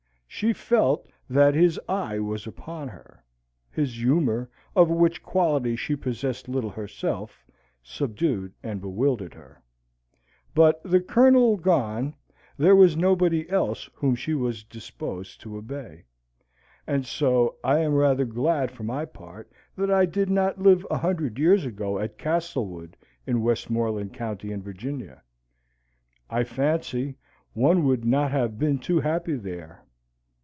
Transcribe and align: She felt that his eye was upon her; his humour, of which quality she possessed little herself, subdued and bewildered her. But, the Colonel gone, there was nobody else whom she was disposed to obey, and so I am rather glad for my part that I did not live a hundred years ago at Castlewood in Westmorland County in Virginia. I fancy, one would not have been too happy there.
She 0.33 0.53
felt 0.53 1.07
that 1.29 1.53
his 1.53 1.79
eye 1.87 2.17
was 2.17 2.47
upon 2.47 2.87
her; 2.87 3.23
his 3.69 3.99
humour, 4.01 4.49
of 4.75 4.89
which 4.89 5.21
quality 5.21 5.75
she 5.75 5.95
possessed 5.95 6.49
little 6.49 6.69
herself, 6.71 7.45
subdued 7.83 8.51
and 8.63 8.81
bewildered 8.81 9.35
her. 9.35 9.61
But, 10.55 10.81
the 10.83 11.01
Colonel 11.01 11.57
gone, 11.57 12.15
there 12.57 12.75
was 12.75 12.97
nobody 12.97 13.47
else 13.51 13.87
whom 13.93 14.15
she 14.15 14.33
was 14.33 14.63
disposed 14.63 15.41
to 15.41 15.57
obey, 15.57 16.05
and 16.87 17.05
so 17.05 17.57
I 17.63 17.79
am 17.79 17.93
rather 17.93 18.25
glad 18.25 18.71
for 18.71 18.81
my 18.83 19.05
part 19.05 19.51
that 19.75 19.91
I 19.91 20.07
did 20.07 20.29
not 20.31 20.57
live 20.59 20.87
a 20.89 20.97
hundred 20.97 21.37
years 21.37 21.65
ago 21.65 21.99
at 21.99 22.17
Castlewood 22.17 22.97
in 23.27 23.43
Westmorland 23.43 24.15
County 24.15 24.51
in 24.51 24.63
Virginia. 24.63 25.21
I 26.31 26.45
fancy, 26.45 27.17
one 27.53 27.83
would 27.85 28.05
not 28.05 28.31
have 28.31 28.57
been 28.57 28.79
too 28.79 29.01
happy 29.01 29.35
there. 29.35 29.83